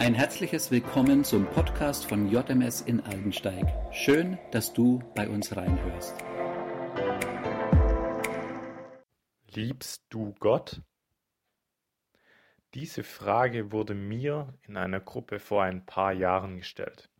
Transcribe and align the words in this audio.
Ein 0.00 0.14
herzliches 0.14 0.70
Willkommen 0.70 1.24
zum 1.24 1.44
Podcast 1.46 2.06
von 2.06 2.30
JMS 2.30 2.82
in 2.82 3.00
Aldensteig. 3.00 3.66
Schön, 3.92 4.38
dass 4.52 4.72
du 4.72 5.00
bei 5.16 5.28
uns 5.28 5.56
reinhörst. 5.56 6.14
Liebst 9.52 10.04
du 10.08 10.36
Gott? 10.38 10.82
Diese 12.74 13.02
Frage 13.02 13.72
wurde 13.72 13.94
mir 13.94 14.54
in 14.62 14.76
einer 14.76 15.00
Gruppe 15.00 15.40
vor 15.40 15.64
ein 15.64 15.84
paar 15.84 16.12
Jahren 16.12 16.58
gestellt. 16.58 17.10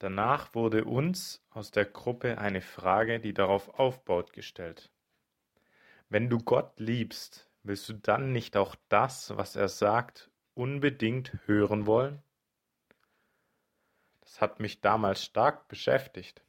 Danach 0.00 0.56
wurde 0.56 0.84
uns 0.84 1.44
aus 1.50 1.70
der 1.70 1.84
Gruppe 1.84 2.38
eine 2.38 2.60
Frage, 2.60 3.20
die 3.20 3.34
darauf 3.34 3.78
aufbaut, 3.78 4.32
gestellt. 4.32 4.90
Wenn 6.08 6.28
du 6.28 6.38
Gott 6.38 6.72
liebst, 6.80 7.48
willst 7.62 7.88
du 7.88 7.92
dann 7.92 8.32
nicht 8.32 8.56
auch 8.56 8.74
das, 8.88 9.36
was 9.36 9.54
er 9.54 9.68
sagt, 9.68 10.31
unbedingt 10.54 11.38
hören 11.46 11.86
wollen? 11.86 12.22
Das 14.20 14.40
hat 14.40 14.60
mich 14.60 14.80
damals 14.80 15.24
stark 15.24 15.68
beschäftigt, 15.68 16.42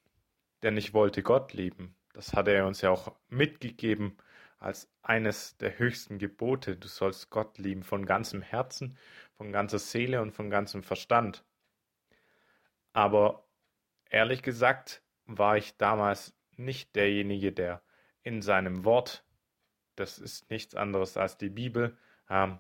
denn 0.62 0.78
ich 0.78 0.94
wollte 0.94 1.24
Gott 1.24 1.54
lieben. 1.54 1.96
Das 2.14 2.34
hatte 2.34 2.52
er 2.52 2.68
uns 2.68 2.82
ja 2.82 2.92
auch 2.92 3.16
mitgegeben 3.28 4.18
als 4.60 4.90
eines 5.02 5.58
der 5.58 5.78
höchsten 5.78 6.20
Gebote. 6.20 6.78
Du 6.78 6.88
sollst 6.88 7.30
Gott 7.30 7.58
lieben 7.58 7.84
von 7.84 8.06
ganzem 8.06 8.42
Herzen, 8.42 8.98
von 9.36 9.52
ganzer 9.52 9.80
Seele 9.80 10.22
und 10.22 10.32
von 10.32 10.50
ganzem 10.50 10.84
Verstand. 10.84 11.44
Aber 12.94 13.46
ehrlich 14.10 14.44
gesagt 14.44 15.02
war 15.26 15.58
ich 15.58 15.76
damals 15.78 16.34
nicht 16.56 16.96
derjenige, 16.96 17.52
der 17.52 17.82
in 18.22 18.42
seinem 18.42 18.86
Wort, 18.86 19.26
das 19.96 20.20
ist 20.20 20.50
nichts 20.50 20.76
anderes 20.76 21.18
als 21.18 21.38
die 21.38 21.50
Bibel, 21.50 21.98
ähm, 22.30 22.60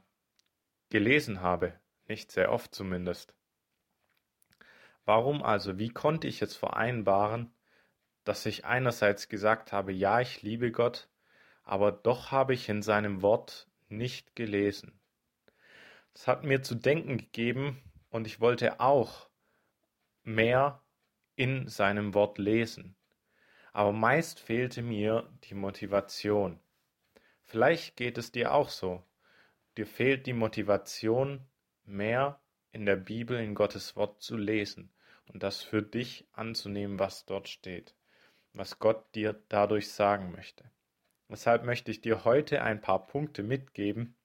gelesen 0.93 1.41
habe, 1.41 1.73
nicht 2.07 2.31
sehr 2.31 2.51
oft 2.51 2.75
zumindest. 2.75 3.33
Warum 5.05 5.41
also, 5.41 5.79
wie 5.79 5.89
konnte 5.89 6.27
ich 6.27 6.39
jetzt 6.39 6.53
vereinbaren, 6.55 7.51
dass 8.25 8.45
ich 8.45 8.65
einerseits 8.65 9.27
gesagt 9.27 9.71
habe, 9.71 9.91
ja, 9.91 10.21
ich 10.21 10.43
liebe 10.43 10.71
Gott, 10.71 11.09
aber 11.63 11.91
doch 11.91 12.29
habe 12.29 12.53
ich 12.53 12.69
in 12.69 12.83
seinem 12.83 13.23
Wort 13.23 13.67
nicht 13.89 14.35
gelesen. 14.35 14.99
Das 16.13 16.27
hat 16.27 16.43
mir 16.43 16.61
zu 16.61 16.75
denken 16.75 17.17
gegeben 17.17 17.81
und 18.11 18.27
ich 18.27 18.39
wollte 18.39 18.79
auch 18.79 19.29
mehr 20.21 20.79
in 21.35 21.67
seinem 21.69 22.13
Wort 22.13 22.37
lesen. 22.37 22.95
Aber 23.71 23.93
meist 23.93 24.39
fehlte 24.39 24.83
mir 24.83 25.27
die 25.45 25.55
Motivation. 25.55 26.59
Vielleicht 27.41 27.97
geht 27.97 28.19
es 28.19 28.31
dir 28.31 28.53
auch 28.53 28.69
so. 28.69 29.03
Dir 29.77 29.87
fehlt 29.87 30.27
die 30.27 30.33
Motivation, 30.33 31.47
mehr 31.83 32.39
in 32.71 32.85
der 32.85 32.95
Bibel, 32.95 33.39
in 33.39 33.55
Gottes 33.55 33.95
Wort 33.95 34.21
zu 34.21 34.37
lesen 34.37 34.93
und 35.25 35.41
das 35.41 35.63
für 35.63 35.81
dich 35.81 36.27
anzunehmen, 36.31 36.99
was 36.99 37.25
dort 37.25 37.49
steht, 37.49 37.95
was 38.53 38.77
Gott 38.77 39.15
dir 39.15 39.41
dadurch 39.49 39.91
sagen 39.91 40.31
möchte. 40.31 40.69
Deshalb 41.27 41.63
möchte 41.63 41.89
ich 41.89 42.01
dir 42.01 42.23
heute 42.23 42.61
ein 42.61 42.81
paar 42.81 43.07
Punkte 43.07 43.41
mitgeben, 43.41 44.15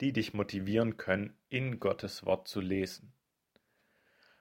die 0.00 0.14
dich 0.14 0.32
motivieren 0.32 0.96
können, 0.96 1.36
in 1.50 1.78
Gottes 1.78 2.24
Wort 2.24 2.48
zu 2.48 2.60
lesen. 2.60 3.12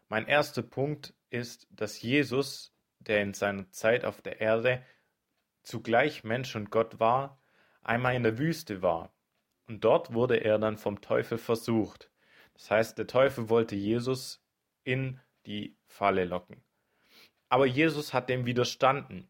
Mein 0.07 0.25
erster 0.25 0.61
Punkt 0.61 1.13
ist, 1.29 1.67
dass 1.69 2.01
Jesus, 2.01 2.73
der 2.99 3.21
in 3.21 3.33
seiner 3.33 3.69
Zeit 3.71 4.05
auf 4.05 4.21
der 4.21 4.39
Erde 4.39 4.85
zugleich 5.63 6.23
Mensch 6.23 6.55
und 6.55 6.71
Gott 6.71 7.01
war, 7.01 7.41
einmal 7.81 8.15
in 8.15 8.23
der 8.23 8.37
Wüste 8.37 8.81
war 8.81 9.11
und 9.67 9.83
dort 9.83 10.13
wurde 10.13 10.37
er 10.37 10.59
dann 10.59 10.77
vom 10.77 11.01
Teufel 11.01 11.37
versucht. 11.37 12.09
Das 12.53 12.71
heißt, 12.71 12.97
der 12.97 13.07
Teufel 13.07 13.49
wollte 13.49 13.75
Jesus 13.75 14.43
in 14.83 15.19
die 15.45 15.75
Falle 15.85 16.25
locken. 16.25 16.63
Aber 17.49 17.65
Jesus 17.65 18.13
hat 18.13 18.29
dem 18.29 18.45
widerstanden. 18.45 19.29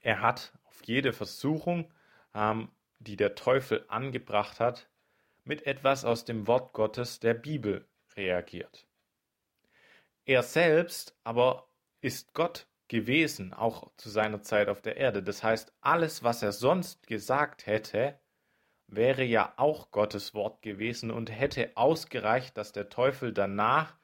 Er 0.00 0.20
hat 0.20 0.52
auf 0.64 0.82
jede 0.84 1.12
Versuchung, 1.12 1.92
ähm, 2.34 2.70
die 2.98 3.16
der 3.16 3.34
Teufel 3.34 3.84
angebracht 3.88 4.60
hat, 4.60 4.88
mit 5.44 5.66
etwas 5.66 6.04
aus 6.04 6.24
dem 6.24 6.46
Wort 6.46 6.72
Gottes 6.72 7.20
der 7.20 7.34
Bibel 7.34 7.86
reagiert. 8.16 8.86
Er 10.24 10.42
selbst 10.42 11.16
aber 11.24 11.68
ist 12.00 12.34
Gott 12.34 12.66
gewesen, 12.88 13.54
auch 13.54 13.90
zu 13.96 14.08
seiner 14.10 14.42
Zeit 14.42 14.68
auf 14.68 14.82
der 14.82 14.96
Erde. 14.96 15.22
Das 15.22 15.42
heißt, 15.42 15.72
alles, 15.80 16.22
was 16.22 16.42
er 16.42 16.52
sonst 16.52 17.06
gesagt 17.06 17.66
hätte, 17.66 18.18
wäre 18.88 19.22
ja 19.22 19.52
auch 19.56 19.90
Gottes 19.90 20.34
Wort 20.34 20.62
gewesen 20.62 21.10
und 21.10 21.30
hätte 21.30 21.76
ausgereicht, 21.76 22.56
dass 22.56 22.72
der 22.72 22.88
Teufel 22.88 23.32
danach 23.32 23.94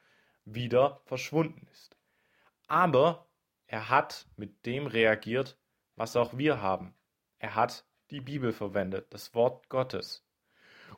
wieder 0.45 1.01
verschwunden 1.05 1.67
ist. 1.71 1.97
Aber 2.67 3.27
er 3.67 3.89
hat 3.89 4.27
mit 4.37 4.65
dem 4.65 4.87
reagiert, 4.87 5.57
was 5.95 6.15
auch 6.15 6.37
wir 6.37 6.61
haben. 6.61 6.93
Er 7.39 7.55
hat 7.55 7.85
die 8.11 8.21
Bibel 8.21 8.53
verwendet, 8.53 9.13
das 9.13 9.33
Wort 9.33 9.69
Gottes. 9.69 10.23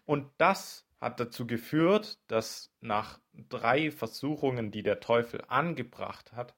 Und 0.06 0.30
das 0.38 0.86
hat 1.00 1.20
dazu 1.20 1.48
geführt, 1.48 2.20
dass 2.28 2.74
nach 2.82 3.20
drei 3.34 3.92
Versuchungen, 3.92 4.72
die 4.72 4.84
der 4.84 5.00
Teufel 5.00 5.44
angebracht 5.48 6.34
hat, 6.34 6.56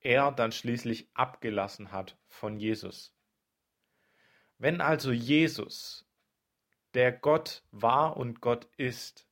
er 0.00 0.32
dann 0.32 0.50
schließlich 0.50 1.10
abgelassen 1.14 1.92
hat 1.92 2.18
von 2.26 2.58
Jesus. 2.58 3.14
Wenn 4.60 4.82
also 4.82 5.10
Jesus, 5.10 6.06
der 6.92 7.12
Gott 7.12 7.62
war 7.70 8.18
und 8.18 8.42
Gott 8.42 8.68
ist, 8.76 9.26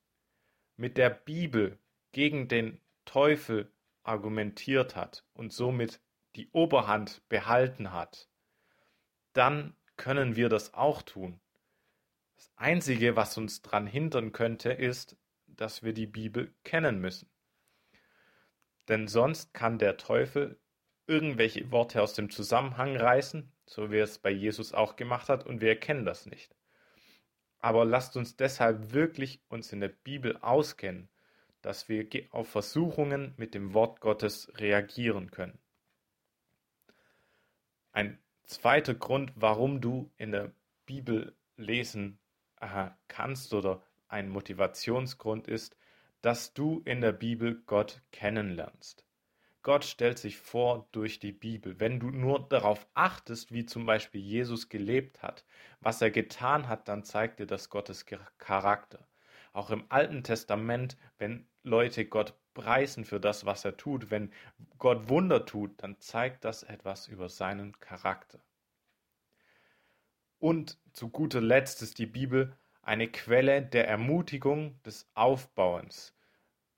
mit 0.79 0.97
der 0.97 1.11
Bibel 1.11 1.79
gegen 2.13 2.49
den 2.49 2.81
Teufel 3.05 3.71
argumentiert 4.05 4.97
hat 4.97 5.27
und 5.35 5.53
somit 5.53 6.01
die 6.35 6.49
Oberhand 6.53 7.21
behalten 7.29 7.93
hat, 7.93 8.31
dann 9.35 9.77
können 9.99 10.35
wir 10.35 10.49
das 10.49 10.73
auch 10.73 11.03
tun. 11.03 11.39
Das 12.37 12.51
Einzige, 12.57 13.15
was 13.15 13.37
uns 13.37 13.61
daran 13.61 13.87
hindern 13.87 14.33
könnte, 14.33 14.73
ist, 14.73 15.19
dass 15.47 15.83
wir 15.83 15.93
die 15.93 16.07
Bibel 16.07 16.55
kennen 16.65 17.03
müssen. 17.03 17.29
Denn 18.89 19.09
sonst 19.09 19.53
kann 19.53 19.79
der 19.79 19.99
Teufel 19.99 20.59
irgendwelche 21.09 21.73
Worte 21.73 22.03
aus 22.03 22.13
dem 22.13 22.31
Zusammenhang 22.31 22.97
reißen, 22.97 23.51
so 23.67 23.91
wie 23.91 23.97
er 23.97 24.05
es 24.05 24.19
bei 24.19 24.31
Jesus 24.31 24.73
auch 24.73 24.97
gemacht 24.97 25.29
hat, 25.29 25.47
und 25.47 25.61
wir 25.61 25.71
erkennen 25.71 26.05
das 26.05 26.27
nicht. 26.27 26.55
Aber 27.59 27.85
lasst 27.85 28.17
uns 28.17 28.37
deshalb 28.37 28.93
wirklich 28.93 29.41
uns 29.49 29.73
in 29.73 29.81
der 29.81 29.89
Bibel 29.89 30.37
auskennen, 30.37 31.09
dass 31.63 31.89
wir 31.89 32.07
auf 32.31 32.49
Versuchungen 32.49 33.35
mit 33.37 33.55
dem 33.55 33.75
Wort 33.75 34.01
Gottes 34.01 34.53
reagieren 34.57 35.31
können. 35.31 35.59
Ein 37.91 38.19
zweiter 38.45 38.95
Grund, 38.95 39.33
warum 39.35 39.81
du 39.81 40.13
in 40.19 40.31
der 40.31 40.53
Bibel 40.87 41.35
lesen 41.57 42.19
äh, 42.61 42.91
kannst 43.09 43.55
oder 43.55 43.83
ein 44.07 44.29
Motivationsgrund 44.29 45.49
ist, 45.49 45.77
dass 46.23 46.55
du 46.55 46.83
in 46.85 47.01
der 47.01 47.13
Bibel 47.13 47.63
Gott 47.67 48.03
kennenlernst. 48.13 49.08
Gott 49.63 49.85
stellt 49.85 50.19
sich 50.19 50.39
vor 50.39 50.89
durch 50.93 51.19
die 51.19 51.33
Bibel. 51.33 51.79
Wenn 51.81 52.01
du 52.01 52.11
nur 52.11 52.49
darauf 52.49 52.87
achtest, 52.95 53.53
wie 53.53 53.67
zum 53.67 53.87
Beispiel 53.87 54.21
Jesus 54.21 54.69
gelebt 54.69 55.23
hat, 55.23 55.45
was 55.81 56.01
er 56.01 56.11
getan 56.11 56.69
hat, 56.69 56.89
dann 56.89 57.05
zeigt 57.05 57.41
dir 57.41 57.47
das 57.47 57.69
Gottes 57.69 58.07
Charakter. 58.39 59.07
Auch 59.53 59.71
im 59.71 59.85
Alten 59.89 60.23
Testament, 60.23 60.97
wenn 61.19 61.49
Leute 61.63 62.07
Gott 62.07 62.35
preisen 62.55 63.05
für 63.05 63.21
das, 63.21 63.47
was 63.47 63.65
er 63.65 63.77
tut, 63.77 64.11
wenn 64.11 64.33
Gott 64.79 65.09
Wunder 65.09 65.45
tut, 65.45 65.83
dann 65.83 66.01
zeigt 66.01 66.45
das 66.45 66.63
etwas 66.63 67.09
über 67.09 67.29
seinen 67.29 67.79
Charakter. 67.81 68.41
Und 70.39 70.79
zu 70.93 71.09
guter 71.09 71.41
Letzt 71.41 71.83
ist 71.83 71.99
die 71.99 72.07
Bibel 72.07 72.57
eine 72.83 73.09
Quelle 73.09 73.63
der 73.63 73.89
Ermutigung, 73.89 74.81
des 74.83 75.11
Aufbauens. 75.15 76.15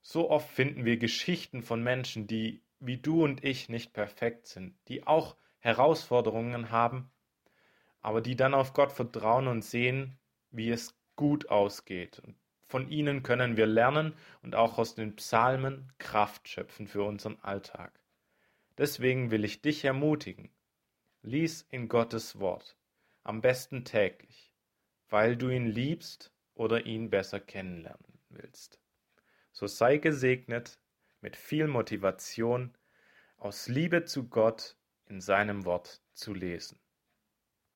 So 0.02 0.30
oft 0.30 0.50
finden 0.50 0.84
wir 0.84 0.96
Geschichten 0.96 1.62
von 1.62 1.82
Menschen, 1.82 2.26
die 2.26 2.62
wie 2.80 2.96
du 2.96 3.22
und 3.22 3.44
ich 3.44 3.68
nicht 3.68 3.92
perfekt 3.92 4.46
sind, 4.46 4.74
die 4.88 5.06
auch 5.06 5.36
Herausforderungen 5.58 6.70
haben, 6.70 7.10
aber 8.00 8.20
die 8.20 8.36
dann 8.36 8.54
auf 8.54 8.72
Gott 8.72 8.92
vertrauen 8.92 9.46
und 9.46 9.62
sehen, 9.62 10.18
wie 10.50 10.70
es 10.70 10.96
gut 11.16 11.50
ausgeht. 11.50 12.18
Und 12.20 12.36
von 12.66 12.88
ihnen 12.88 13.22
können 13.22 13.56
wir 13.56 13.66
lernen 13.66 14.14
und 14.42 14.54
auch 14.54 14.78
aus 14.78 14.94
den 14.94 15.16
Psalmen 15.16 15.92
Kraft 15.98 16.48
schöpfen 16.48 16.86
für 16.86 17.02
unseren 17.02 17.38
Alltag. 17.40 18.00
Deswegen 18.78 19.30
will 19.30 19.44
ich 19.44 19.60
dich 19.60 19.84
ermutigen, 19.84 20.50
lies 21.22 21.66
in 21.70 21.88
Gottes 21.88 22.38
Wort, 22.38 22.76
am 23.24 23.42
besten 23.42 23.84
täglich, 23.84 24.54
weil 25.10 25.36
du 25.36 25.50
ihn 25.50 25.66
liebst 25.66 26.32
oder 26.54 26.86
ihn 26.86 27.10
besser 27.10 27.40
kennenlernen 27.40 28.18
willst. 28.30 28.80
So 29.52 29.66
sei 29.66 29.98
gesegnet 29.98 30.78
mit 31.20 31.36
viel 31.36 31.66
Motivation, 31.66 32.76
aus 33.36 33.68
Liebe 33.68 34.04
zu 34.04 34.28
Gott 34.28 34.76
in 35.06 35.20
seinem 35.20 35.64
Wort 35.64 36.02
zu 36.12 36.34
lesen. 36.34 36.78